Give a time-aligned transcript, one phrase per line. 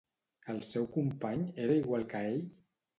[0.53, 2.45] El seu company era igual que ell?